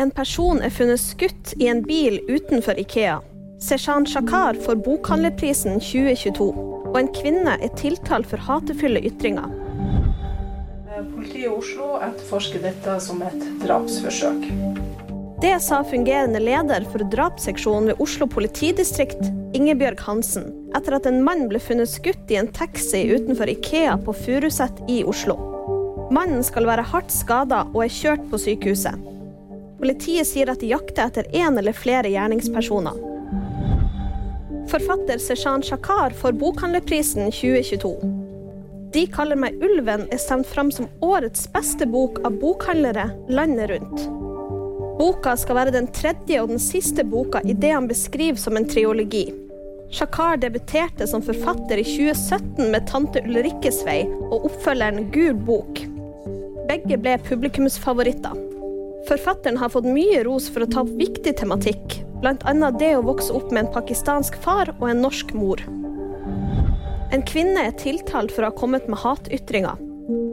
[0.00, 3.18] En person er funnet skutt i en bil utenfor Ikea.
[3.60, 6.46] Seshan Shakar får Bokhandlerprisen 2022.
[6.88, 9.52] Og en kvinne er tiltalt for hatefulle ytringer.
[11.10, 14.48] Politiet i Oslo etterforsker dette som et drapsforsøk.
[15.44, 19.20] Det sa fungerende leder for drapsseksjonen ved Oslo politidistrikt,
[19.56, 24.16] Ingebjørg Hansen, etter at en mann ble funnet skutt i en taxi utenfor Ikea på
[24.24, 25.36] Furuset i Oslo.
[26.08, 29.10] Mannen skal være hardt skada og er kjørt på sykehuset.
[29.80, 32.98] Politiet sier at de jakter etter én eller flere gjerningspersoner.
[34.70, 37.94] Forfatter Seshan Shakar får Bokhandlerprisen 2022.
[38.92, 44.04] De kaller meg Ulven er stemt fram som årets beste bok av bokhandlere landet rundt.
[44.98, 48.68] Boka skal være den tredje og den siste boka i det han beskriver som en
[48.68, 49.30] triologi.
[49.90, 55.82] Shakar debuterte som forfatter i 2017 med 'Tante Ulrikkes vei' og oppfølgeren 'Gul bok'.
[56.68, 58.49] Begge ble publikumsfavoritter.
[59.08, 62.70] Forfatteren har fått mye ros for å ta opp viktig tematikk, bl.a.
[62.78, 65.62] det å vokse opp med en pakistansk far og en norsk mor.
[67.10, 69.80] En kvinne er tiltalt for å ha kommet med hatytringer.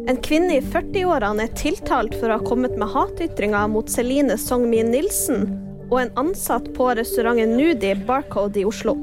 [0.07, 4.91] En kvinne i 40-årene er tiltalt for å ha kommet med hatytringer mot Celine Songmin
[4.93, 5.47] Nilsen
[5.87, 8.97] og en ansatt på restauranten Nudi Barcode i Oslo.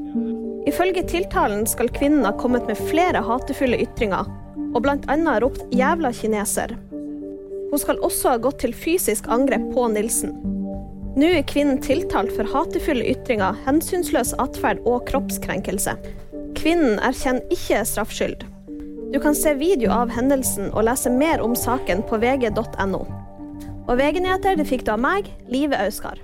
[0.69, 4.29] Ifølge tiltalen skal kvinnen ha kommet med flere hatefulle ytringer,
[4.73, 5.39] og bl.a.
[5.41, 6.73] ropt 'jævla kineser'.
[7.75, 10.29] Hun skal også ha gått til fysisk angrep på Nilsen.
[11.19, 15.97] Nå er kvinnen tiltalt for hatefulle ytringer, hensynsløs atferd og kroppskrenkelse.
[16.55, 18.47] Kvinnen erkjenner ikke straffskyld.
[19.11, 23.03] Du kan se video av hendelsen og lese mer om saken på vg.no.
[23.89, 26.23] Og VG-nyheter fikk du av meg, Live Auskar.